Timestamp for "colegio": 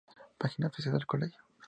1.05-1.37